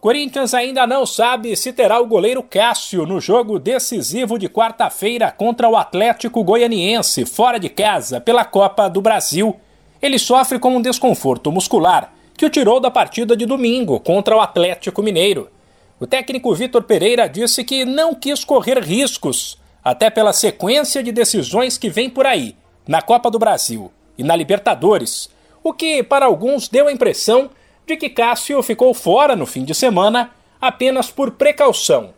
[0.00, 5.68] Corinthians ainda não sabe se terá o goleiro Cássio no jogo decisivo de quarta-feira contra
[5.68, 9.56] o Atlético Goianiense, fora de casa, pela Copa do Brasil.
[10.00, 14.40] Ele sofre com um desconforto muscular que o tirou da partida de domingo contra o
[14.40, 15.50] Atlético Mineiro.
[15.98, 21.76] O técnico Vitor Pereira disse que não quis correr riscos, até pela sequência de decisões
[21.76, 22.54] que vem por aí,
[22.86, 25.28] na Copa do Brasil e na Libertadores,
[25.60, 27.50] o que para alguns deu a impressão
[27.88, 30.30] de que Cássio ficou fora no fim de semana
[30.60, 32.10] apenas por precaução.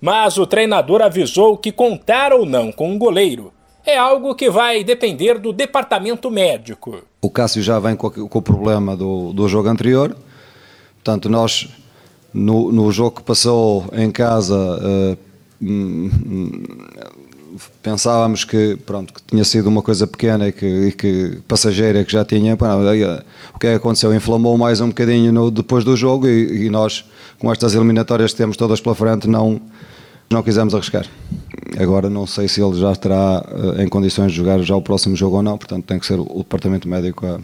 [0.00, 3.52] Mas o treinador avisou que contar ou não com um goleiro
[3.86, 7.02] é algo que vai depender do departamento médico.
[7.20, 10.16] O Cássio já vem com, o problema do, do jogo anterior,
[10.96, 11.68] portanto, nós
[12.32, 14.54] no, no jogo que passou em casa.
[14.56, 15.34] Uh,
[17.82, 22.12] pensávamos que pronto que tinha sido uma coisa pequena e que, e que passageira que
[22.12, 24.14] já tinha o que é que aconteceu?
[24.14, 27.04] Inflamou mais um bocadinho no, depois do jogo e, e, nós
[27.38, 29.60] com estas eliminatórias que temos todas pela frente não
[30.30, 31.06] não quisemos arriscar.
[31.78, 35.14] Agora não sei se ele já estará uh, em condições de jogar já o próximo
[35.14, 37.40] jogo ou não portanto tem que ser o departamento médico a,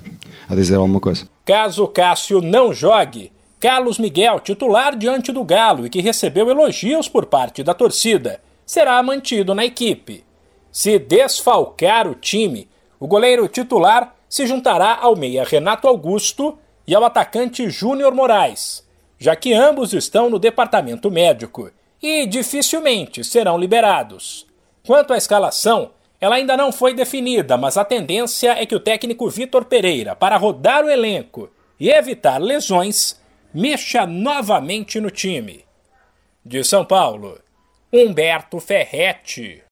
[0.48, 1.24] a dizer alguma coisa.
[1.44, 3.30] Caso Cássio não jogue
[3.60, 9.02] Carlos Miguel, titular diante do Galo e que recebeu elogios por parte da torcida, será
[9.02, 10.24] mantido na equipe.
[10.70, 12.68] Se desfalcar o time,
[13.00, 18.86] o goleiro titular se juntará ao meia Renato Augusto e ao atacante Júnior Moraes,
[19.18, 21.68] já que ambos estão no departamento médico
[22.00, 24.46] e dificilmente serão liberados.
[24.86, 25.90] Quanto à escalação,
[26.20, 30.36] ela ainda não foi definida, mas a tendência é que o técnico Vitor Pereira, para
[30.36, 33.20] rodar o elenco e evitar lesões,
[33.52, 35.64] mexa novamente no time.
[36.46, 37.36] De São Paulo,
[37.92, 39.60] Humberto Ferretti.